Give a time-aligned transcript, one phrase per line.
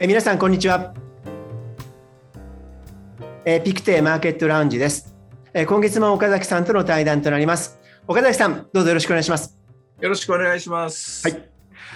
[0.00, 0.92] え皆さんこんにちは、
[3.44, 5.14] えピクテマーケットラウンジです、
[5.52, 7.78] え今月も岡崎さんとの対談となります。
[8.08, 9.56] 岡崎さんどうぞよろしくお願いします。
[10.00, 11.28] よろしくお願いします。
[11.28, 11.48] はい。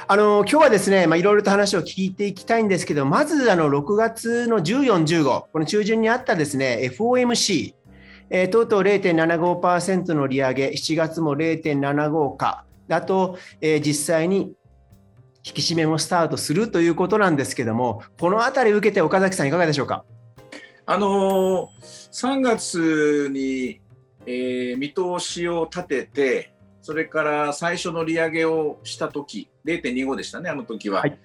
[0.07, 7.75] あの今日はですね、まあ、いろいろと話を聞いていきたいんですけど、まずあの6月の14、15、この中旬にあったですね FOMC、
[8.31, 14.53] えー、とうとう0.75%の利上げ、7月も0.75か、あと、えー、実際に
[15.45, 20.05] 引き締めもスタートするということなんですけども、このあたり受けて岡崎さん、いかがでしょうか？
[20.87, 23.81] あの3月に、
[24.27, 31.01] えー、見通しを立てて、それから最初の利上げをした時0.25でしたね、あの時は。
[31.01, 31.19] はい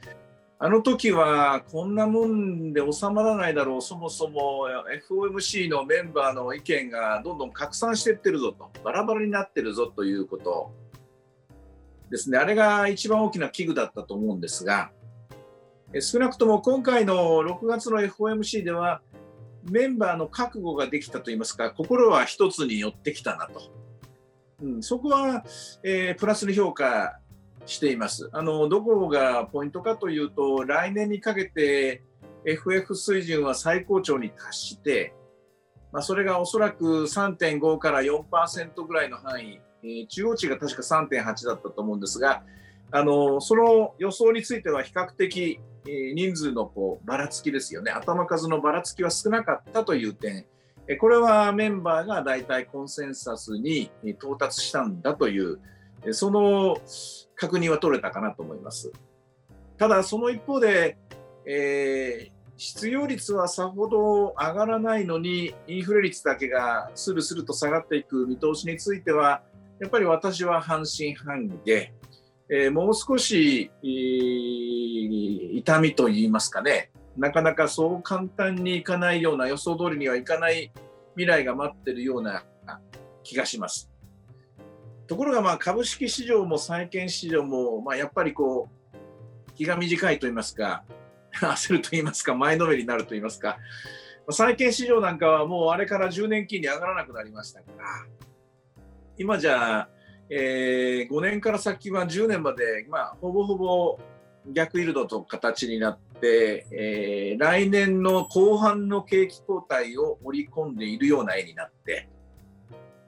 [0.59, 4.69] あの時はこんなもんで収まらないだろう、そもそも
[5.09, 10.71] FOMC のメンバーの意見がどんどん拡散していってるぞと、バラバラになってるぞということ
[12.09, 14.91] ですね、あれが一番大きな危惧だったと思うんですが、
[15.99, 19.01] 少なくとも今回の6月の FOMC では、
[19.69, 23.61] メンバーの覚悟ができたといいますか、心は一つに寄ってきたなと。
[24.61, 25.43] うん、そこは、
[25.83, 27.19] えー、プラスに評価
[27.65, 28.29] しています。
[28.31, 32.03] あのどこがポイントかというと、来年にかけて
[32.45, 35.13] FF 水準は最高潮に達して、
[35.91, 42.43] まあ、それがおそらく3.5から4%ぐらいの範囲、え、中央値が確か3.8だったと思うんですが、
[42.91, 50.45] あのその予想については比較的、え、人数のこうばらつきですよね、頭数のばらつきは少なかったという点、
[50.87, 55.59] えこれはメンバーが大体コンセンサスに到達したんだという、
[56.11, 56.77] その
[57.35, 58.91] 確認は取れたかなと思います。
[59.77, 60.97] ただ、その一方で、
[61.45, 69.41] えー、失業率はさほど上がらないのに、インフレ率だけがスルスルと下がっていく見通しについては、
[69.79, 71.93] やっぱり私は半信半疑で、
[72.49, 80.71] えー、もう少し、えー、痛みといいますかね、なかなかそう簡単にいかないような、予想通りにはいかない
[81.15, 82.43] 未来が待ってるような
[83.23, 83.89] 気がします。
[85.07, 90.83] ところがまあ株式市場も債券市場もまあやっぱりこう気が短いと言いますか
[91.33, 93.57] 焦ると言いますか前のめりになると言いますか
[94.29, 97.85] 債券市場なんかはもうあれから10年金利上がらなくなりましたから
[99.17, 99.87] 今じゃ、
[100.29, 103.99] えー、5年から先は10年まで、まあ、ほぼほぼ
[104.51, 112.09] 逆イールドと形になって、えー、来年の後半の景気後退を織り込んでいるような絵になって。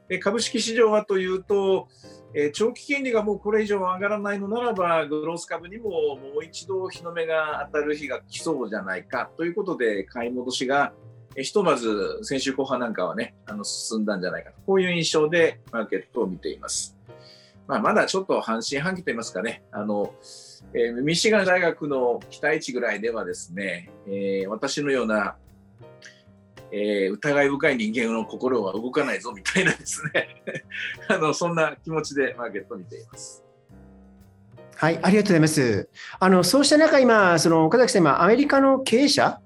[0.07, 1.87] で株式市場はというと、
[2.35, 10.93] え長期金利がもうこれ以上上がらないのならば、グロース株にももう一度日の目が当たる日が来そうじゃないかということで、買い戻しが
[11.43, 16.95] ひとまず先週後半なんかはね、あの進んだんじゃないかと、こういう印象でマーケットを見ています。
[17.67, 20.13] まあ、まだちょっと半信半疑といいますかね、あの
[20.73, 25.35] えー、ミシガン大学の期待値ぐらいではですね、えー、私のような
[26.71, 30.41] えー、疑い深い人間の心は動かないぞみたいなですね
[31.07, 33.45] あのそんな気持ちでマーケットを見ています。
[34.75, 35.89] はい、ありがとうございます。
[36.19, 39.39] あのそうした中、今、その岡崎さん、今、アメリカの経営者、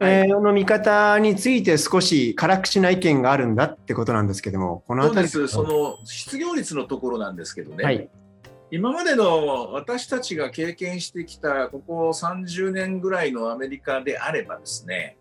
[0.00, 5.28] はい、の見方について少し辛口な意見があるんだってことなんですけども、この辺り。
[5.28, 8.08] その失業率のところなんですけどね、はい、
[8.70, 15.18] 今までの私たちが経験してきたここ30年ぐらいのアメリカであればですね、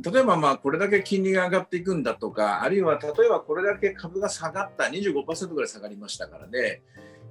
[0.00, 6.82] 例えばまあこれだけ金利が上がっていくんだとか、あるいは例えばこれだけ株が下がった、25%ぐらい下がりましたからね、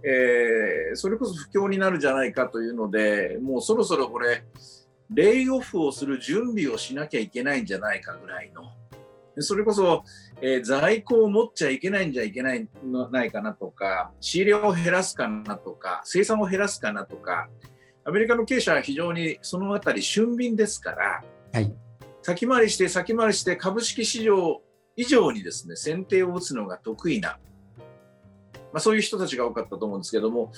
[0.04, 4.44] えー、それこそ不況になるんじゃないかというので、もうそろそろこれ、
[5.10, 8.64] レイオフをする準備をしなきゃいけないんじゃないかぐらいの、
[9.40, 10.04] それこそ、
[10.42, 17.48] えー、在庫を持っちゃいけないんじゃいけないのないかなとか、仕入れを減らすかなとか、生産を減らすかなとか、
[18.04, 21.24] アメリカの経営者は非常にそのあたり俊敏ですから、
[21.54, 21.74] はい。
[22.28, 24.62] 先回りして先回りして株式市場
[24.98, 27.40] 以上にですね先手を打つのが得意な、
[28.74, 30.52] まあ、そういう人たちが多かったと思うんですけども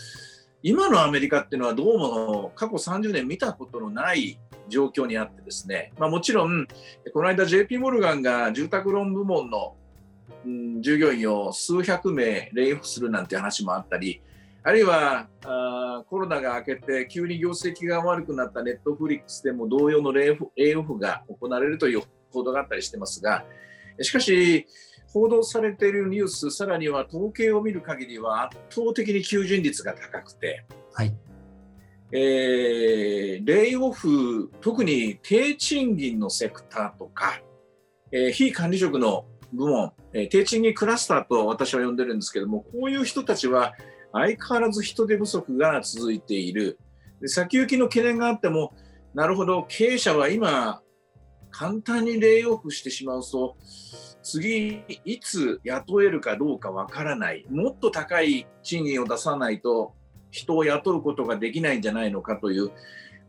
[0.64, 4.40] 今のアメリカっていうのはどうも過去30年見たことのない
[4.70, 6.68] 状況にあってですね、まあ、もちろん
[7.14, 9.76] この間 JP モルガンが住宅ローン部門の、
[10.82, 14.22] 従業員を数百名レイオフするなんて話もあったり
[14.64, 23.44] あるいはあコロナが明けて急に業績が悪くなったネットフリックスでも同様のレイオフが行われるという報道があったりしてますが
[24.02, 24.66] しかし
[25.12, 31.14] 報道されているニュースさらには統計を見る限りは圧倒的に求人率が高くて、はい。
[32.12, 37.42] えー、レイオフ特に低賃金のセクターとか、
[38.12, 43.74] えー、非管理職の部門、えー、低賃金クラスターと私は呼んでるんですけどもこういう人たちは
[44.12, 46.80] 相変わらず人手不足が続いている。
[47.22, 48.74] で先行きの懸念があっても、
[49.14, 50.82] なるほど、経営者は今、
[51.52, 53.58] 簡単にレイオフしてしまうと、
[54.24, 59.94] 次、いつ雇えるかどうかわからない、もっと高い賃金を出さないと、
[60.32, 62.72] 人を雇うことができないんじゃないのかという、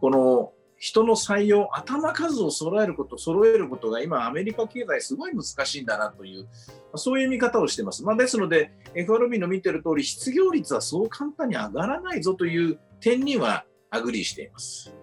[0.00, 6.48] この人の採用、頭数を揃えること、揃えることが今、アメリカ経済すごい難しいんだなという、
[6.94, 8.02] そういう見方をしてます。
[8.02, 14.94] まあ、ですので、FRB の見てる通り、失業率はそう簡単に上がらないぞという点には agree しています。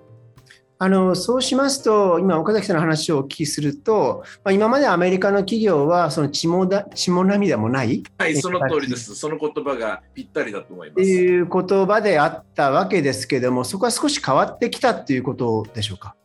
[0.80, 10.96] あのそうしますと、今、岡崎さんの話をお聞きすると、まあ、今までアメリカの企業は、その血もだ血も涙もない、はい、その通りです、その言葉がぴったりだと思います。
[10.96, 16.16] という言葉であったわけですけれども、そこは少し変わってきたということでしょうか？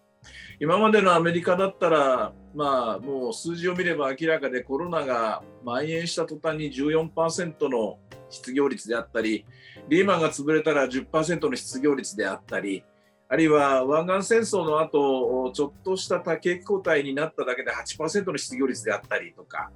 [0.61, 9.47] 今までのアメリカだったら、まあ、もう数字を見れば明らかで、コロナが蔓延した途端に14%の失業率であったり、
[9.89, 12.85] リーマンが潰れたら10%の失業率であったり、
[13.33, 19.71] あるいは湾岸戦争の後ちょっとした多景気後退になっただけで8%の失業率であったりとか。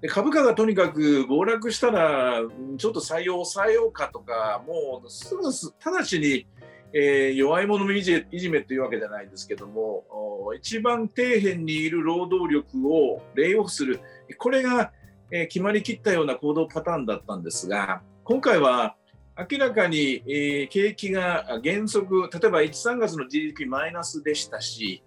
[0.00, 2.40] で株価がとにかく暴落したら
[2.78, 6.46] ちょっと採用を抑えようかとかもうすぐ直ちに、
[6.94, 14.00] えー、弱い者いじいじめというわけじゃないんですけども一番底辺にいる労働力をレイオフする。
[14.38, 14.92] これが、
[15.30, 18.96] えー、決まりきったような行動パターンだったんですが今回は
[19.38, 25.02] 明らかに、えー、景気が減速、例えば1、3月の GDP マイナスでしたし、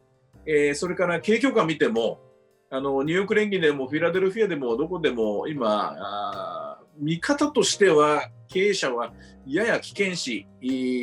[0.45, 2.19] えー、それから景況感見ても、
[2.69, 9.13] あのニューヨーク連銀でもフィラデルフィアでもどこでも今、あ見方としては経営者は
[9.47, 10.45] やや危険視、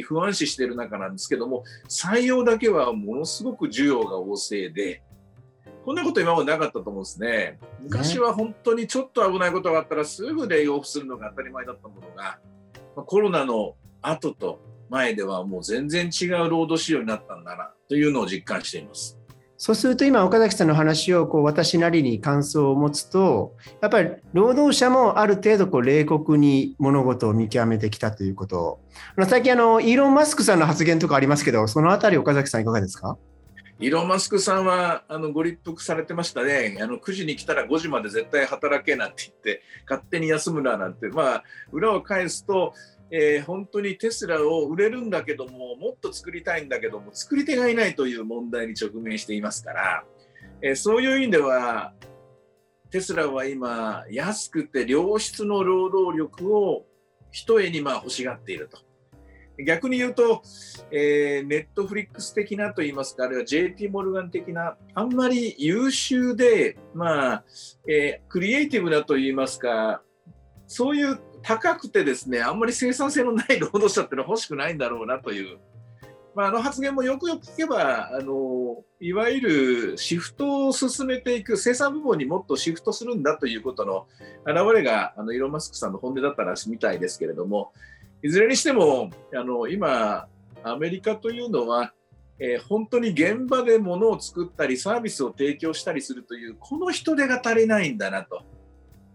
[0.05, 5.03] 不安視している中なんですけども、採用だけはものすごく需要が旺盛で、
[5.85, 7.59] こんなこと今までなかったと思うんですね。
[7.81, 12.39] 昔は本当にちょっと危ないことがあったらすぐレイオフするのが当たり前だったものが、
[13.05, 19.19] コロナの後と前ではもう全然違う労働仕様になったんだなというのを実感しています。
[19.59, 28.81] そうすると今岡崎さんの話をこう私なりに感想を持つとやっぱり労働者もある程度こう冷酷に物事を見極めてきたということ
[29.27, 33.17] 最近あのイーロン・マスクさんの発言とかありますけどそのあたり岡崎さんいかがですか？
[33.79, 36.79] イーロン・マスクさんはあのご立腹されてましたね。
[36.81, 41.09] あの9時に来たら5時まで絶対働けなんて言って勝手に休むななんて。
[41.09, 42.73] まあ裏を返すと
[43.11, 50.05] えー、本当にテスラを売れるんだけどももっと作りたいんだけども作り手がいないという問題に直面していますから、
[50.61, 51.93] えー、そういう意味では
[52.91, 56.85] テスラは今安くて良質の労働力を
[57.31, 58.86] 一重にまあ欲しがっていると。
[59.65, 60.43] 逆に言うと、
[60.91, 60.99] ネ
[61.41, 67.45] ットフリックス的なといいますか、あるいは JP モルガン的な、あんまり優秀で、まあ、
[67.89, 70.03] えー、クリエイティブなといいますか、
[70.67, 75.59] そういう高くてですね、あんまり生産性のない労働者っていうのは欲しくないんだろうなという、
[76.35, 84.07] まあ、あの発言もよくよく聞けばあの、いわゆるシフトを進めていく、生産部門にもっとシフトするんだということの
[84.47, 87.73] 表れがあのイーロン・マスクさんの本音だったらみたいですけれども、
[88.23, 90.27] いずれにしてもあの今、
[90.63, 91.93] アメリカというのは、
[92.39, 98.43] えー、本当に現場で物を作ったりサービスを提供したりするというこの人手が足りないんだなと。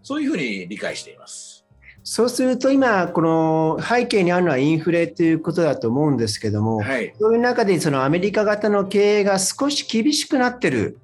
[0.02, 1.64] そういうふうに理解しています。
[2.04, 10.98] そうすると今、この背景にあるのはインフレということだと思うんですけども、はい、そういう中でそのアメリカ型の経営が少し厳しくなってる、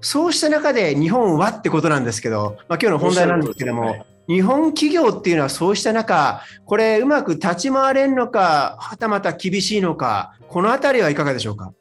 [0.00, 11.72] そうした中で日本はってことなんですけど、まあ、今日の本題なんですけども、ね、日本企業っていうのはそうした中、これ、うまく立ち回れるのか、はたまた厳しいのか、このあたりはいかがでしょうか？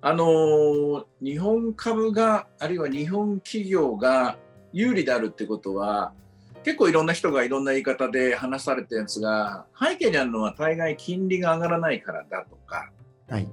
[0.00, 4.38] あの日本株が、あるいは日本企業が
[4.72, 6.14] 有利であるってことは、
[6.64, 12.90] 結構いろんな人がいろんな言い方で話されてるんですが背景にあるのは大概金利が上がらないからだとか、
[13.28, 13.48] はい、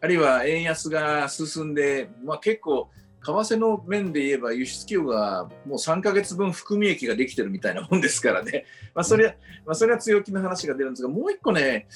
[0.00, 2.90] あるいは円安が進んで、まあ、結構
[3.24, 9.34] 為替の面で言えば輸出企業がもう3か月分含み益ができてるみたいなもんですからね、まあ、それは、
[9.66, 11.86] まあ、それは強気な話が出るんですがもう一個ね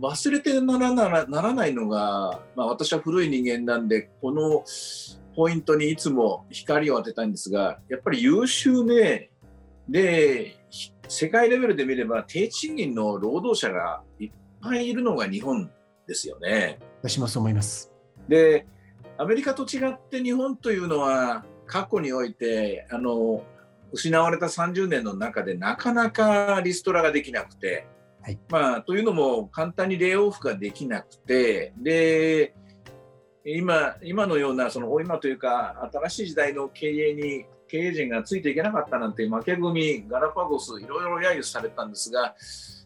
[0.00, 4.64] 忘れてならならないのが、まあ、私は古い人間なんでこの
[5.36, 9.30] ポイントにいつも光を当てたいんですがやっぱり優秀で
[9.90, 10.56] で、
[11.08, 14.30] 世界レベルで見れば低賃金の労働者がいっ
[14.62, 15.68] ぱいいるのが日本
[16.06, 16.78] ですよね。
[17.02, 17.92] 私もそう思います。
[18.28, 18.66] で、
[19.20, 23.44] アメリカと違って日本というのは過去においてあの
[23.92, 27.86] 失われた30年の中でなかなかリストラができなくて、
[28.22, 32.54] はい、まあ、というのも簡単にレイオフができなくてで
[33.44, 42.34] 今今のようなその今というか新しい時代の経営に経営陣がついていけなかったなんて負け組、ガラパゴス、いろいろ揶揄されたんですが、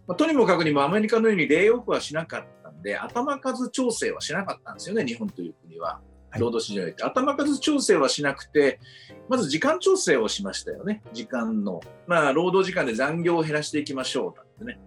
[0.07, 6.01] まあ、とにもかくにもアメリカのようにレイオフはしなかったんで頭数調整はしなかったんですよね、日本という国は。
[6.39, 8.81] 労働市場において、頭数調整はしなくて、
[9.29, 11.81] まず時間調整をしましたよね、時間の。
[12.07, 14.81] まあ、労働時間で残業を減らしていきましょうなんてね。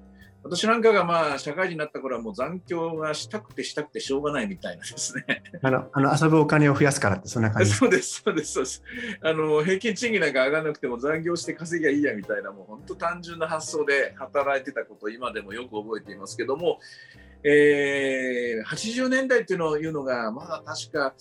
[0.43, 5.43] 私なんかがまあ社会人になった頃はもう残業がしたくてしたくてしょうがないみたいなですね。
[5.61, 7.71] あのあの遊ぶお金を増やすからってそんな感じ？
[7.73, 8.83] そうですそうですそうです
[9.23, 16.79] あの平均賃金なんか上がらなくても残業して稼ぎゃいいやみたいなもう本当単純な発想で働いてたことを今でもよく覚えていますけども、
[17.43, 21.13] えー、80年代っていうのを言うのがまだ確か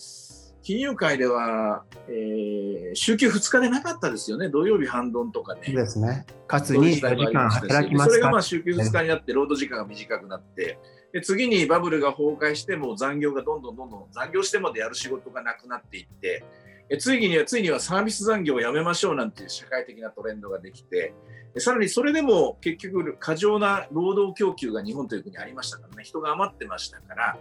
[0.66, 5.60] 金融界では、えー、週休2日でなかったですよね、土曜日半ドンとかね。
[5.64, 6.26] そうですね。
[6.48, 10.80] かつ24時間働きますそれがまあ週休2日になって、労働時間が短くなって、
[11.12, 16.42] で次にバブルが崩壊して、も残業がどんどんどんどん残業してまでやる仕事がなくなっていって、
[16.88, 21.14] えついにはついにはサービス残業をやめましょうなんていう社会的なトレンドができて、
[21.58, 27.38] さらにそれでも結局、過剰な労働供給が日本という国にありましたからね、人が余ってましたから、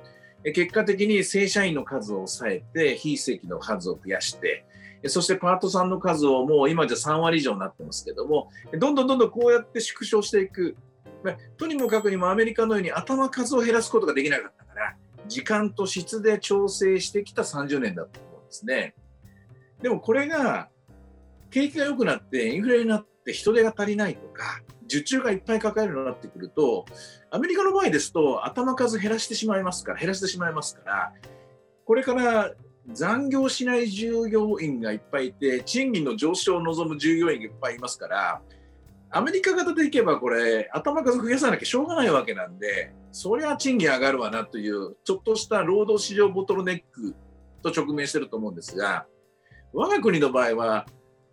[0.53, 4.65] 結果的に正社員の数を抑えて、非正規の数を増やして、
[5.07, 8.49] そしてパートさんの数をもう今じゃ3割以上になってますけども、
[8.79, 10.75] どんどんどんどんこうやって縮小していく。
[11.57, 14.95] とにもかくにもアメリカのように頭数を減らすことができなかったから、
[15.27, 18.95] 時間と質で調整してきた30年だったと思うんですね。
[19.81, 20.69] でもこれが、
[21.49, 26.85] 景気が良くなってインフレになって人手が足りないとか、受注がいっぱい抱えるようになってくると、
[27.31, 31.13] アメリカの場合ですと、頭数減らしてしまいますから、減らしてしまいますから、
[31.85, 32.53] これから
[32.91, 38.41] 残業しない従業員がいっぱいいて、賃金の上昇を望む従業員がいっぱいいますから、
[39.09, 47.15] アメリカ型でいけば、これ、頭数増やさなきゃしょうがないわけなんで、そりゃ賃金上がるわなという、ちょっとした労働市場ボトルネック
[47.63, 49.07] と直面してると思うんですが、
[49.75, 50.85] 我が国の場合は、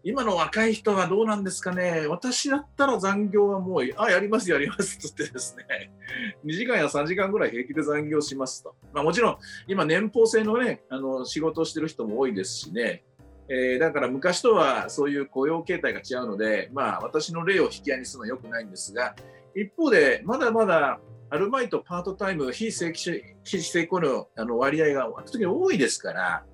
[0.03, 5.93] 今の若い人はどうなんですかね、私だったら残業はもう、あ、やります、やりますと言ってですね、
[6.45, 8.75] 2時間や3時間ぐらい平気で残業しますと。
[8.93, 13.05] まあ、もちろん、今、年俸制のね、あの仕事をしてる人も多いですしね、
[13.49, 19.15] えー、だから昔とはそういう雇用形態が違うので、まあ、私の例を引き合いにするのはよくないんですが、
[19.55, 20.99] 一方で、まだまだ
[21.31, 26.45] アルバイト、パートタイム、非正規非正規のあの割合が圧倒的に多いですから、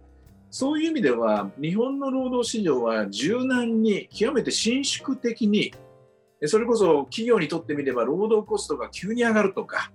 [0.50, 5.74] そういう意味では、日本の労働市場は柔軟に、極めて伸縮的に、
[6.46, 9.92] それこそ企業にとってみれば、労働コストが急に上がるとか、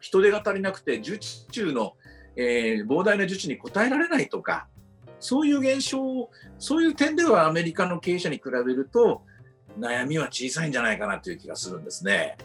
[0.00, 1.94] 人手が足りなくて、受注の、
[2.36, 4.66] えー、膨大な受注に応えられないとか、
[5.20, 9.22] そういう現象を、そういう点ではアメリカの経営者に比べると、
[9.78, 12.36] 悩みは小さいんじゃないかなという気がするんですね。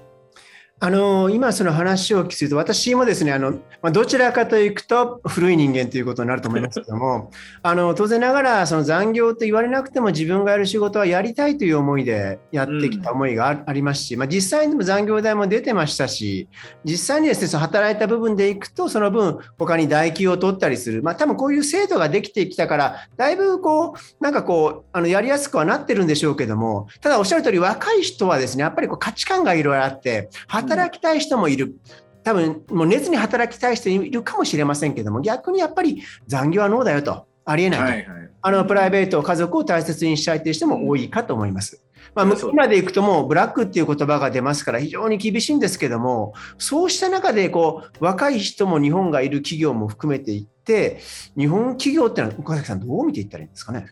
[0.81, 7.31] あの今その話を聞くと私もですねあの、まあ、どちらかというと古い人間ということになると思いますけども
[7.63, 16.49] あの当然ながらその残業と言われなくても自分がやる仕事はやりたいという思いでやってきた思いがあ,、りますし、まあ、実際にも残業代も出てましたし
[16.83, 30.29] 実際にですねその働いた部分でいくとその分他に代給を取ったりする、まあ、多分こういう制度ができてきたからだいぶこうなんかこうあのやりやすくはなってるんでしょうけどもただおっしゃる通り若い人はですねやっぱりこう価値観がいろいろあって
[30.67, 31.75] 働きたい人もいる。
[32.23, 41.85] 多分もう熱に働きたい人いるかもしれませんけども逆にやっぱり残業はノーだよとありえないと、はいはい、あのプライベート家族を大切にしたいという人も多いかと思います。
[42.15, 50.99] まあ、今でいくともうブラックっていう言葉が出ますから非常に厳しいんですけどもそうした中でこう若い人も日本がいる企業も含めていって
[51.37, 53.87] 日本企業ってのは岡崎さんどう見ていったらいいんですかね？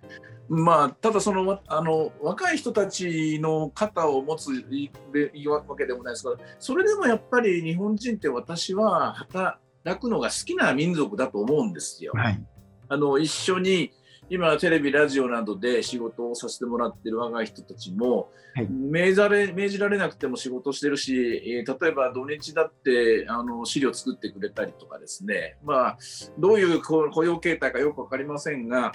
[0.50, 9.57] まあ、ただそのあの若い人たちの肩を持つわけでもないですからそれでもやっぱり日本人って私は働
[10.00, 12.12] くのが好きな民族だと思うんですよ。
[12.15, 12.43] はい、
[12.89, 13.91] あの一緒に
[14.29, 25.97] 今テレビラジオなどで仕事をさせてもらってる若い人たちも、はい、命ざれ命じられなくても仕事してるし、えー、例えば土日だってあの資料作ってくれたりとかですね、まあ、
[26.39, 28.93] どういう雇用形態かよく分かりませんが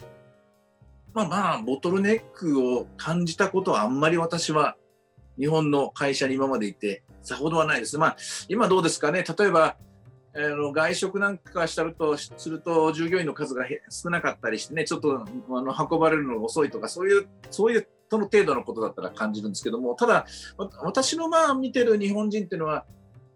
[1.18, 4.76] まあまあ、ボトルネックを感じたことはあんまり私は
[5.38, 7.98] 日本の会社に今までいてさほどはないです。
[7.98, 8.16] まあ、
[8.48, 9.76] 今どうですかね、例えば、
[10.37, 15.25] あの外食なんかしたるとすると従業員の数が少なかったりしてねちょっとあ
[15.62, 20.26] の運ばれるのが遅いとかそういうそういうその程度のことだったら感じるんですけどもただ
[20.84, 22.84] 私のまあ見てる日本人っていうのは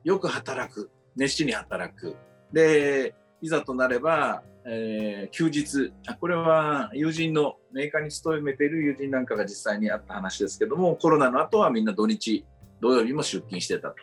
[0.04, 0.90] よく働く。
[1.16, 2.14] 熱心に働く。
[2.52, 5.92] でいざとなればえー、休日。
[6.20, 12.44] これは友人のメーカーに勤めている友人なんかが実際にあった話ですけどもコロナの後はみんな土日
[12.80, 13.96] 土曜日も出勤してたと。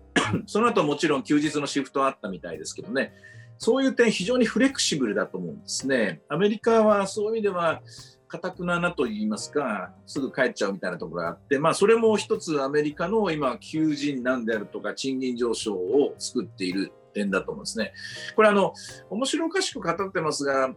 [0.46, 3.12] その後もちろん休日のシフトはあったみたいですけどね。
[3.58, 6.22] そういう点非常にフレキシブルだと思うんですね。
[6.28, 7.82] アメリカはそういう意味では
[8.28, 17.94] かたくななと言いますかすぐ帰っちゃうみたいなところがあってまあそれも一つアメリカの今求人難であるとか賃金上昇を作っている点だと思うんですね。
[18.36, 18.74] これあの
[19.10, 20.74] 面白おかしく語ってますが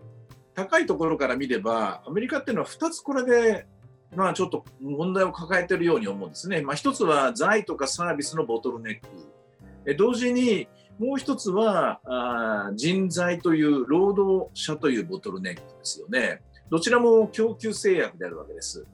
[0.56, 3.68] 高いところから見ればアメリカっていうのは2つこれで
[4.16, 6.62] まあちょっと問題を抱えてるように思うんですね。
[6.62, 10.68] まあ、1つは財とかサービスのボトルネック同時に
[10.98, 16.42] もう1つはあ人材という労働者というボトルネックですよね。
[16.70, 18.86] どちらも供給制約であるわけです。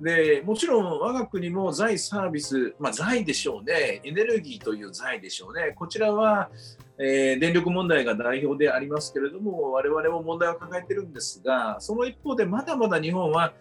[0.00, 6.50] でもちろん我が国も財サービス、まあ、財でしょうね、エネルギーという財でしょうね、こちらは、
[6.98, 13.52] えー、電力問題が代表でありますけれども、我々も問題を抱えてるんですが、その一方でまだまだ日本は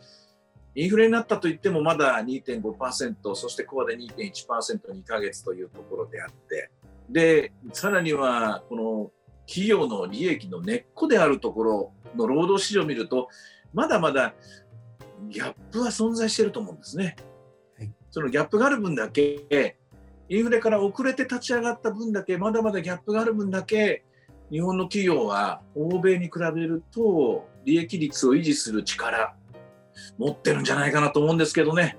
[0.76, 6.72] インフレになったといってもまだ2.5%、そしてコアで2.1%、2ヶ月というところであって、
[7.10, 9.12] で、さらにはこの
[9.46, 13.28] 企業の利益の根っこであるところの労働市場を見ると、
[13.74, 14.34] まだまだ
[15.28, 17.16] ギャップは存在してると思うんですね。
[17.78, 19.76] はい、そのギャップがある分だけ、
[20.30, 24.04] インフレから遅れて立ち上がった分だけ、まだまだギャップがある分だけ、
[24.52, 29.36] 日本の企業は欧米に比べると利益率を維持する力
[30.18, 31.98] 持ってるんじゃないかなと思うんですけどね。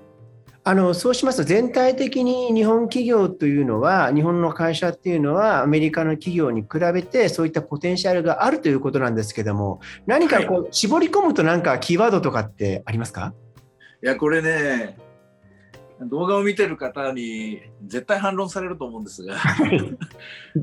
[0.63, 13.33] あのそうしますと全体的に日本企業というのは日本の会社っていうのはアメリカの企業に比べてそういったポテンシャルがあるということなんですけども何かこう、絞り込むと何かキーワードとかってありますか？
[14.03, 14.99] いやこれね
[15.99, 19.37] 動画を見てる方に絶対反論されると思うんですが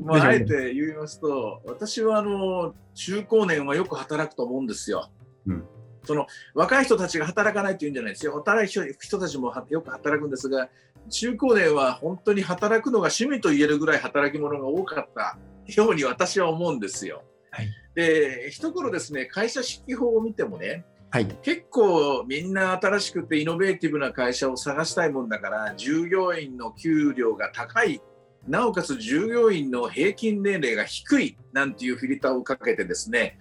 [0.05, 5.09] まあ、あえて言いますと私はあの中高年はよく働くと思うんですよ。
[5.45, 5.65] うん
[6.05, 8.33] その若い人たちが働かないというんじゃないですよ。
[8.33, 10.69] 働く人たちもよく働くんですが
[11.09, 15.37] 中高年は本当に働くのが趣味と言えるぐらい働き者が多かった
[15.67, 17.23] ように私は思うんですよ。
[17.51, 28.01] はい、で一頃ですね会社指揮法を見てもね、はい、結構みんな新しくてイノベーティブな会社を探したいもんだから従業員の給料が高い。
[28.47, 33.37] なおかつ従業員の平均年齢が低いなんていうフィルターをかけてですね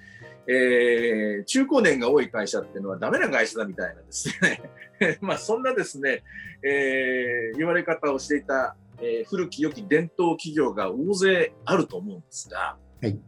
[0.50, 4.62] えー、中高年が多い会社っていうのはダメな会社だみたいなですね。
[5.20, 6.22] まあそんなですね、
[6.62, 13.18] えー、言われ方をしていた、えー、古き良き伝統企業が大勢あると思うんですが、はい、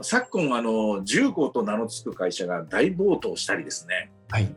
[0.00, 4.54] 昨今あの重工と名の付く会社が大暴騰したりですね、はい。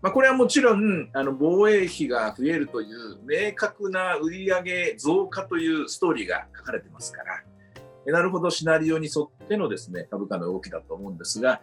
[0.00, 11.60] まあ、これはもちろんあの防衛費が増えるという明確な売上増加というストーリーが書かれてますから、なるほどシナリオに沿ってのですね株価の動きだと思うんですが、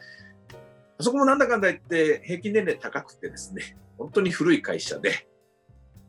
[0.99, 5.27] そこもなんだかんだ言って平均年齢高くてですね、本当に古い会社で、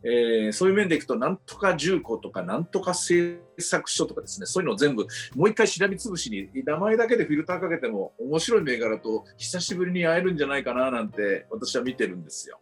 [0.04, 12.60] えー、そういう面でいくと、なんとか重工とか、なんとか製作所とかですね、そういうのを全部、もう一回調べつぶしに、名前だけでフィルターかけても、面白い銘柄と久しぶりに会えるんじゃないかななんて、私は見てるんですよ。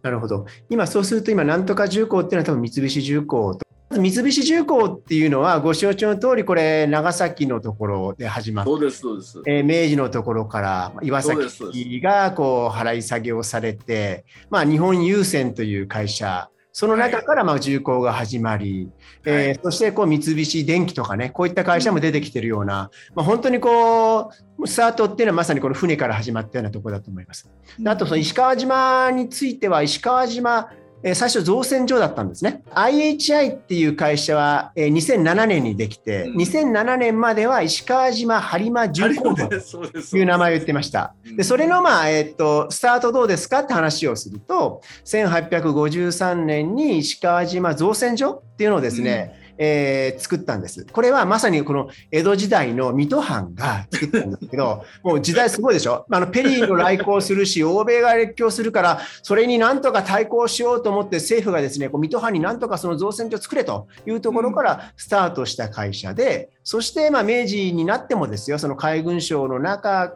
[0.00, 0.46] なるほど。
[0.70, 3.66] 今、そうすると、今、なんとか重工っていうのは、多分三菱重工と
[4.00, 18.88] 三菱重工っていうのは、ご承知の通り、これ、長崎のところで始まって、そうですそうです、えー、明治のところから岩崎がこう払い下げをされて、まあ、日本郵船という会社、その中からまあ重工が始まり、
[19.24, 27.50] はい、えー、そしてこう三菱電機とかね、こういった会社も出てきてるような、まあ、本当にこう、スタートっていうのはまさにこの船から始まったようなところだと思います。
[27.86, 30.70] あと、その石川島については、石川島、
[31.02, 32.62] え最初造船所だったんですね。
[32.74, 39.42] IHI っていう会社は、え2007年にできて、うん、2007年までは石川島播磨重工と
[40.16, 41.14] いう名前を言ってました。
[41.36, 50.84] でそれの、まあえー、っとスタートどうですかって話をすると、1853年に石川島造船所っていうのをですね、うんえー、作ったんです。
[50.90, 56.04] これはまさにこの江戸時代の水戸藩が作ったんですけど、 もう時代すごいでしょ？
[56.10, 70.14] あのペリーの来航するし、 欧米が列強するから、それになんとか対抗しようと思って政府がですね、こう水戸藩になんとかその造船所を作れというところからスタートした会社で、そしてまあ明治になってもですよ、その海軍省の中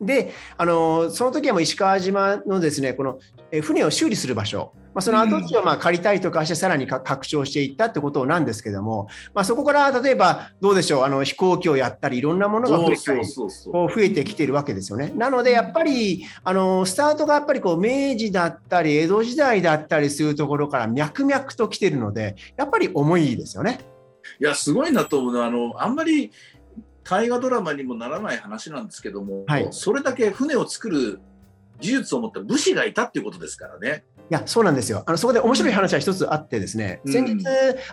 [0.00, 3.20] で、あのその時はもう石川島のですねこの
[3.62, 15.12] 船を修理する場所、まあ、その跡地をまあ借りたりとかして、さらに拡張していったってことなんですけども、まあ、そこから例えばどうでしょう、あの飛行機をやったり、いろんなものが増え増えてきてるわけですよね。
[15.14, 23.80] なので、やっぱりあのスタートがやっぱりこう明治だったり、江戸時代だったりするところから脈々と来てるので、やっぱり重いですよね。
[24.40, 26.30] いや、すごいなと思うのは、あのあんまり
[27.04, 31.20] 大河ドラマにもならない話なんですけども、はい、それだけ船を作る
[31.80, 34.04] 技術を持った武士がいたっていうことですからね。
[34.30, 35.02] や、そうなんですよ。
[35.06, 37.44] あのそこで面白い話は一つあってですね、うん先日、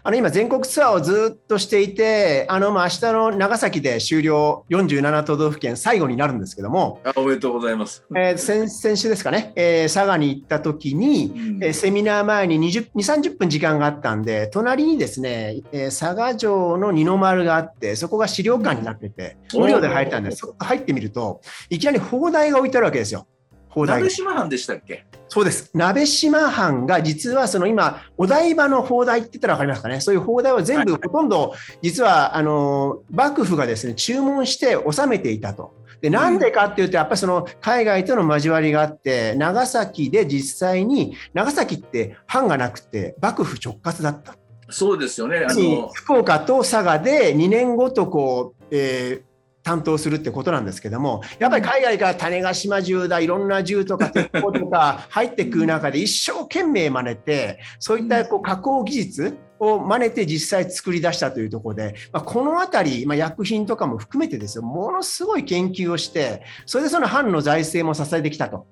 [0.04, 8.04] あの今、全国ツアーをずっとしていて、あのまあ明日の長崎で終了、47都道府県最後になるんですけども、あおめでとうございます。
[8.16, 20.46] えー先先週ですかね、えー佐賀に行った時に、うんえーセミナー前に20 2、30分時間があったんで、隣にですね、えー佐賀城の二の丸があって、そこが資料館になってて、うん無料で入ったんです。
[20.60, 23.26] 入ってみると、いきなり砲台が置いてあるわけですよ。
[23.76, 25.06] 鍋島藩でしたっけ？
[25.30, 25.70] そうです。
[25.74, 30.00] 鍋島藩が実はその今、お台場の砲台って言ったら分かりますかね？
[30.02, 35.76] そういう砲台を全部ほとんど、実はあの幕府がですね、注文して収めていたと。
[36.02, 44.36] で、なんでかっていうと、やっぱりその海外との交わりがあって、長崎で実際に、長崎って藩がなくて、幕府直轄だった。
[44.70, 45.46] そうですよね。
[45.50, 49.27] あの福岡と佐賀で2年ごとこう、えー
[49.68, 68.66] 担当するってことなんですけども、やっぱり海外から種子島銃だ、いろんな銃とか鉄砲とか 入ってくる中で一生懸命真似て、そういったこう加工技術を真似て実際作り出したというところで、まあ、このあたり、まあ、薬品とかも含めてですよ、ものすごい研究をして、それでその藩の財政も支えてきたと。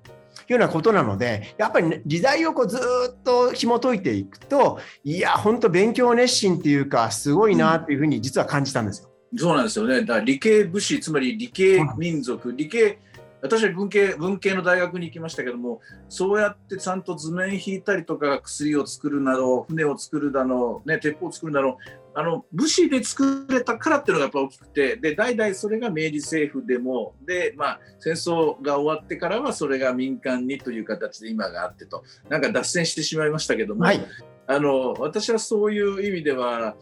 [0.47, 9.10] いうようなことなので、やっぱり、ね、時代をこうずっと紐解いていくと、いや、本当、勉強熱心っていうか、すごいなっていうふうに実は感じたんですよ。
[9.35, 10.03] そうなんですよね。
[10.03, 12.99] だ理系武士、つまり理系民族、理系、
[13.41, 21.77] 私は文系文系の大学に行きましたけども、そうやってちゃんと図面引いたりとか、薬を作るなど、船を作るだの、ね、鉄砲を作るなど、
[22.17, 33.99] あの武士で作れたからっていうのがやっぱ大きくて、で代々それが明治政府でも、で、まあ、戦争が終わってからはそれが民間にという形で今があってと、なんか脱線してしまいましたけども、はい、
[34.47, 36.75] あの私はそういう意味では、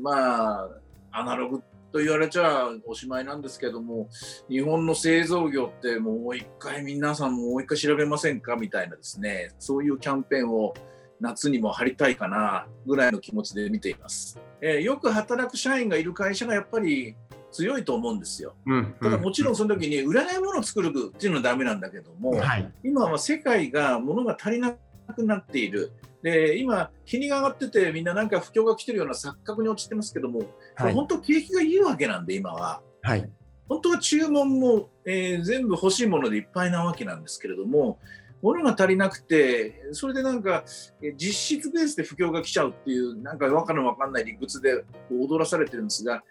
[0.00, 0.68] まあ、
[1.10, 1.62] アナログ
[1.96, 4.10] と言われちゃおしまいなんですけども
[4.50, 10.74] 日本の製造業ってもう一回皆さんもう一回調べませんかみたいなですねそういうキャンペーンを
[11.20, 17.16] 夏にも張りたいかなぐらいの気持ちで見ています、えーよく働く社員がいる会社がやっぱり
[17.50, 18.54] 強いと思うんですよ。
[18.66, 24.74] うんただもちろんその時に売らないものを作るっていうのはダメなんだけども、はい、今は世界が物が足りな
[25.14, 25.92] くなっている。
[26.26, 30.40] で今、日にが上がってて、みんななんか不況が来てるような錯覚に陥ってますけども、
[30.74, 32.82] はい、本当、景気がいいわけなんで、今は。
[33.00, 33.30] はい、
[33.68, 38.00] 本当は注文も、えー全部欲しいものでいっぱいなわけなんですけれども、
[38.42, 40.64] 物が足りなくて、それでなんか、
[41.00, 46.24] えー実質ベースで不況が来ちゃうっていう、なんかわかのわかんない理屈で踊らされてるんですが、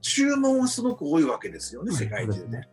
[0.00, 2.48] 注文はすごく多いわけですよね、世界中で。
[2.48, 2.68] ね。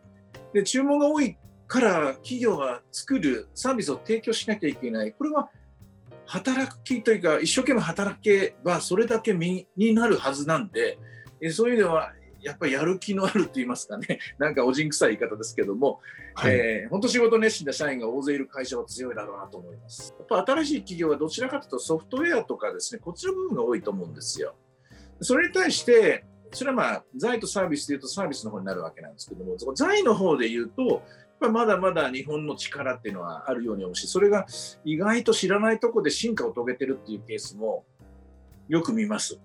[0.52, 1.36] で注文が多い
[1.68, 5.50] から企業が作るサービスを提供しなきゃいけないこれは
[6.28, 10.98] 働きというか一生懸命働けばそれだけ身になるはずなんで
[11.40, 16.00] えそういう意味ではやっぱりやる気のあると言いますかね なんかおじんくさい言い方ですけども、
[16.34, 20.14] はい、えー本当仕事熱心な社員が大勢いる会社は強いだろうなと思います。
[20.18, 24.54] やっぱ新しい企業はどちらかというとソフトウェアとかですねこっちの部分が多いと思うんですよ。
[25.20, 31.02] それに対してそれはまあ財とサービスでいうとサービスの方になるわけなんですけども財の方で言うと
[31.40, 34.46] やっぱまだまだ日本の力っていうのはあるように思うしそれが
[34.84, 37.84] 意外と知らないところで進化を遂げてるっていうケースも
[38.68, 39.40] よく見ます。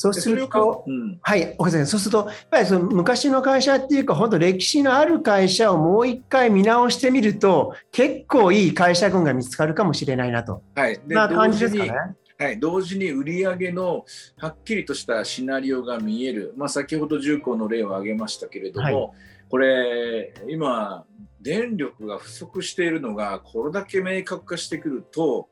[0.00, 10.62] そうですると、うんはい、おそうすると、やっぱりその昔の会社っていうか、本当、歴史のある会社をもう一回見直してみると、結構いい会社群が見つかるかもしれないなと。
[10.74, 12.46] はい、でな感じですかね同時に。
[12.46, 14.06] はい、同時に売上の
[14.38, 19.14] はっきりとしたシナリオが見える、まあ、先ほど重工の例を挙げましたけれども、は
[19.50, 21.04] これ今
[21.40, 25.48] 電力が不足しているのがこれだけ明確化してくると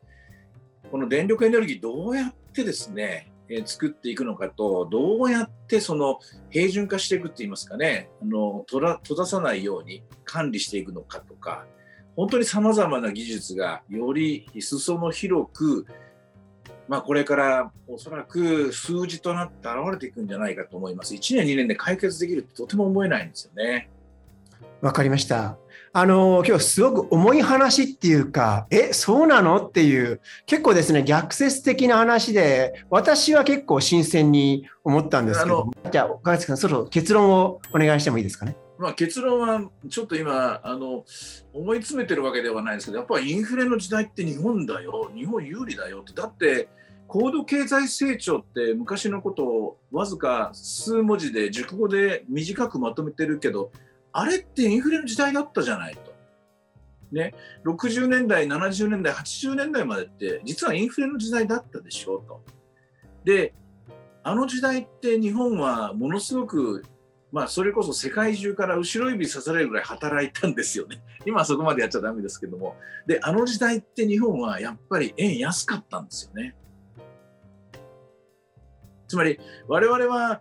[0.91, 3.33] この電力エネルギーどうやってですね
[3.65, 11.67] 作っていくのかとどうやってその平準化していくって言いますかねあの閉ら閉ざさないように管理していくのかとか
[12.15, 15.87] 本当にさまざまな技術がより裾野広く
[16.89, 21.15] まあ、これからおそらく数字となって現れていくんじゃないかと思います。
[21.15, 23.91] 1年、2年で解決できるってとても思えないんですよね。
[24.81, 25.57] わかりました。
[25.93, 38.57] あの今日すごく重い話っていうか、え、そうなのっていう、結構ですね、逆説的な話で、私は結構新鮮に思ったんですけど、じゃあ、岡崎さん、そろそろ結論をお願いしてもいいですかね？
[38.79, 41.05] まあ、結論はちょっと今あの
[41.53, 46.69] 思い詰めてるわけではないですけどやっぱりインフレの時代って日本だよ日本有利だよってだって
[47.09, 53.73] 高度経済成長って昔のことをわずか数文字で熟語で短くまとめてるけど
[54.13, 56.17] あれってインフレの時代だったじゃないと。
[57.11, 62.43] ね、60年代70年代80年代までって実はインフレの時代だったでしょうと。
[63.25, 63.55] で
[64.23, 66.85] あの時代って日本はものすごく
[67.31, 71.03] まあ、それこそ世界中から後ろ指さされるぐらい働いたんですよね。
[71.27, 72.77] 今はそこまでやっちゃダメですけども。
[73.07, 76.57] で、あの時代って日本はやっぱり円安かったんですよね。
[79.07, 80.41] つまり、我々は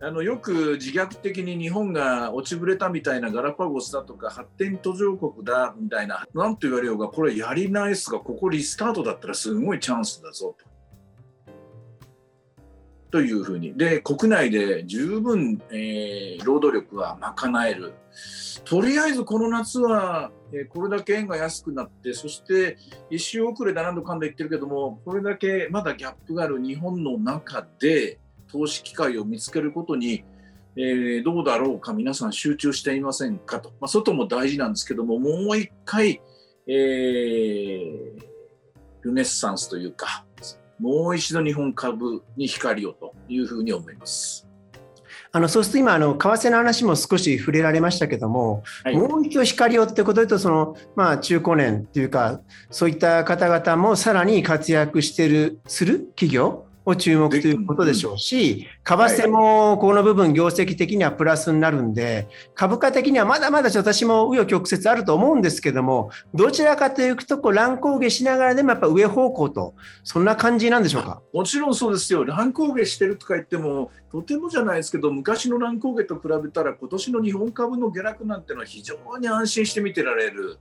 [0.00, 10.67] あのよく自虐的に日本が落ちぶれたみたいなガラパゴスだとか発展途上国だみたいな何と言われようがこれやりないっすがここリスタートだったらすごいチャンスだぞと。
[13.10, 13.76] というふうに。
[13.76, 17.94] で国内で十分、えー、労働力は賄える。
[18.64, 22.76] とりあえずこの夏は、えー、これだけ円が安くなってそして
[23.10, 28.18] 一周遅れで何度かんだ言ってるけどもこれだけまだギャップがある日本の中で
[28.50, 30.24] 投資機会を見つけることに、
[30.76, 36.20] えー、どうだろうか皆さん集中していませんかと、まあ、外も大事なんですけどももう一回、
[36.66, 38.18] えー、
[39.02, 40.24] ルネッサンスというか
[40.78, 44.48] もう一度日本株に光をというふうに思います。
[45.30, 69.74] あのそうすると今あの、為替の話も少し触れられましたけども、はい、もう一度光をってことでとその、まあ、中高年というか、そういった方々もさらに活躍してるする企業を注目ということでしょうし、為替もこの部分、業績的にはプラスになるんで、株価的にはまだまだ私も紆余曲折あると思うんですけども、どちらかというと、こう乱高下しながらでもやっぱ上方向と、
[70.04, 71.22] そんな感じなんでしょうか？
[71.32, 80.58] もちろんそうですよ、乱高下してるとか言っても、とてもじゃないですけど、昔の乱高下と比べたら、今年の日本株の下落なんてのは非常に安心して見てられる。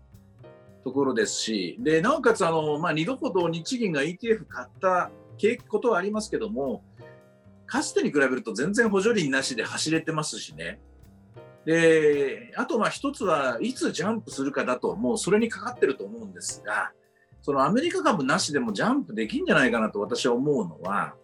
[0.84, 5.12] ところですし、でなおかつあの、まあ、2度ほど日銀が ETF 買った
[5.68, 6.84] ことはありますけども、
[7.66, 10.80] かつてに比べると全然補助輪なしで走れてますしね。
[11.66, 16.92] で、あとまあ一つはいつジャンプするかだと、もうそれにかかってると思うんですが、
[17.42, 21.16] そのアメリカ株なしでもジャンプできんじゃないかなと私は思うのは、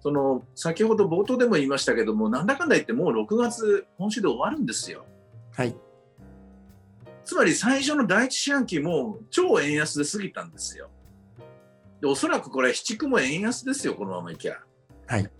[0.00, 5.06] その先ほど冒頭でも言いましたけども、なんだかんだ言ってもう6月、今週で終わるんですよ。
[5.52, 5.74] はい。
[7.24, 10.90] つまり最初の第一四半期も超円安で過ぎたんですよ。
[12.00, 14.58] でおそらくこれ、七区も円安ですよ、このままいきゃ。
[15.06, 15.30] はい。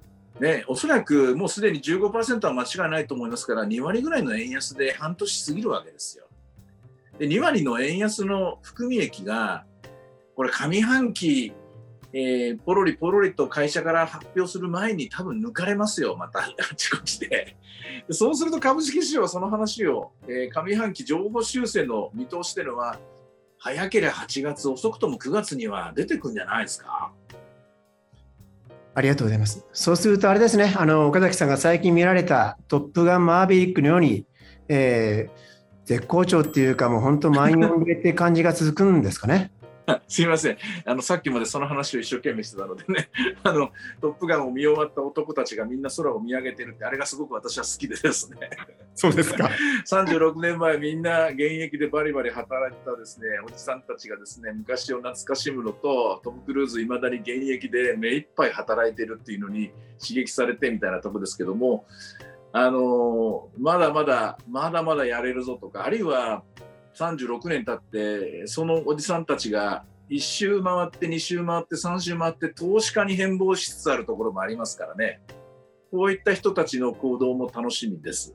[0.40, 6.26] ね、おそらくもうすでに15%は間違いないと思いますから、2割ぐらいの円安で半年過ぎるわけですよ。
[7.18, 9.64] で、2割の円安の含み益が、
[10.36, 11.52] これ上半期、
[12.12, 17.56] えー、ポロリポロリと会社から発表する前に多分抜かれますよ、またあちこちで。
[18.06, 22.98] でそうすると株式市場はその話を、えー、上半期情報修正の見通しというのは、
[23.58, 27.12] 早ければ8月、遅くとも9月には出てくるんじゃないですか？
[28.94, 29.64] ありがとうございます。
[29.72, 34.26] そうすると、あれですね、あの岡崎さんが最近見られたトップガンマーヴェリックのように、
[34.68, 39.52] えー、絶好調っていうか、もう本当、満員御礼って感じが続くんですかね。
[40.06, 43.08] すみませんあのさっきまでその話を一生懸命してたのでね
[43.42, 43.70] あの
[44.02, 48.50] 「トップガン」を見終わった男たちがみんな空を見上げてるってあれがすごく私は好きでですね
[48.98, 49.48] そうですか
[49.88, 59.70] 36年前みんな現役でバリバリ働いてたですねおじさんたちがですね昔を懐かしむのとトム・クルーズいまだに現役で目いっぱい働いてるっていうのに
[60.04, 61.86] 刺激されてみたいなとこですけども
[62.52, 66.42] あのまだまだまだまだやれるぞとかあるいは
[66.96, 75.20] 36年経ってそのおじさんたちが1周回って2周回って3周回って投資家に変貌しつつあるところもありますからね
[75.92, 78.34] こういった人たちの行動も楽しみです。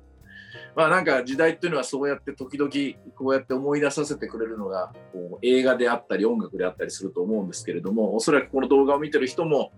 [0.75, 2.71] まあなんか時代っていうのはそうやって時々
[3.15, 9.71] こうやって思い出させてくれるのがこう映画であったり音楽であったりすると思うんですけれどもおそらくこの動画を見てる人も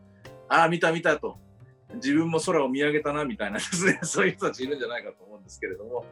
[0.47, 1.37] ああ見た見たと。
[1.95, 6.05] 自分も空を見上げたなみたいなですねそういう人たちいるんじゃないかと思うんですけれども。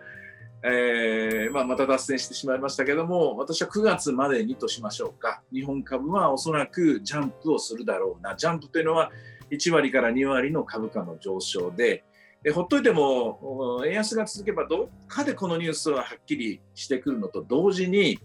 [0.65, 5.41] えー、まあ、また脱線してしまいましたけども私は9月までにとしましょうか。
[5.51, 8.35] 日本株はおそらくジャンプをするだろうな。
[8.37, 9.11] ジャンプというのは
[9.51, 12.05] 1割から2割の株価の上昇で
[12.43, 18.19] でほっといても円安が続けばどっかでこのニュースははっきりしてくるのと同時に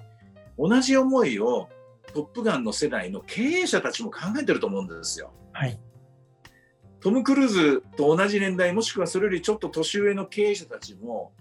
[0.59, 1.68] 同じ思いを
[2.12, 5.33] トップガンの世代の経営者たちも考えてると思うんですよ。
[5.52, 5.78] はい
[7.00, 11.33] トム・クルーズと同じ年代もしくはそれよりちょっと年上の経営者たちも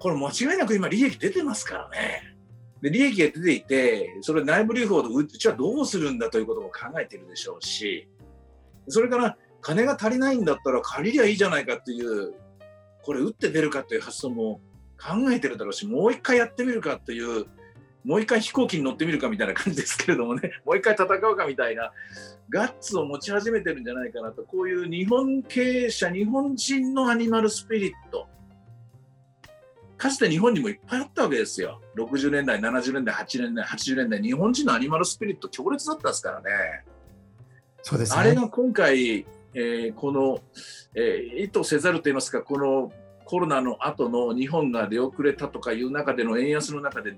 [0.00, 2.36] これ間違いなく今利益出てますからね。
[2.82, 8.08] で利益が出ていて、それ内部留保でうちはどうするんだということも考えているでしょうし、
[8.88, 9.36] それから
[9.66, 12.34] 金が足りないんだったら借りりゃいいじゃないかっていう、
[13.02, 14.60] これ打って出るかという発想も
[14.96, 17.46] 考えてるだろうし、もう一回やってみるかという、
[18.04, 21.90] もう一回飛行機に乗ってみるかみたいな感じですけれどもね、 もう一回戦うかみたいな、
[22.48, 28.28] ガッツを持ち始めてるんじゃないかなと、こういう日本経営者、日本人のアニマルスピリット、
[29.96, 31.80] かつて日本にもいっぱいあったわけですよ。
[31.96, 36.84] 60年代、70年代、80年代、80年代、日本人のアニマルスピリット強烈だったですからね。
[37.82, 39.26] そうです、ね、あれが今回、
[39.58, 40.40] えー、この、
[40.94, 42.92] えー、意図せざるといいますか、この
[43.24, 47.16] コロナの後の日本が出遅れたとかいう中での円安の中で、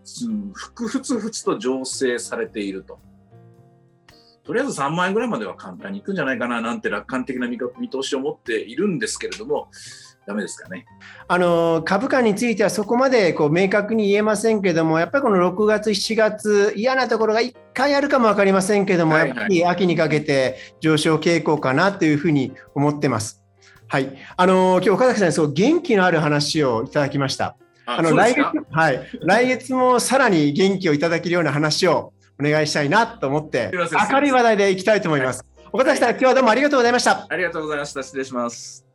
[0.53, 3.01] ふくふつふつと醸成されていると。
[4.45, 9.69] とりあえず3万円ぐらいまでは簡単にいくんじゃないかななんて楽観的な見通しを持っているんですけれども、
[10.29, 10.85] ダメですかね
[11.27, 23.43] あの株価についてはそこまでこう明確に言えませんけども、やっぱりこの6月、7月、嫌なところが1回あるかも分かりませんけども、はいはい、やっぱり秋にかけて上昇傾向かなというふうに思ってます。
[23.89, 27.57] はい、あの今日岡崎さんにそう元気のある話をいただきました。
[27.87, 35.43] あの来月、はい、来月もさらに元気をいただけるような話をお願いしたいなと思って、明るい話題でいきたいと思います。
[35.73, 37.27] 岡崎さん、今日はどうもありがとうございました。
[37.29, 38.03] ありがとうございました。
[38.03, 38.88] 失礼します。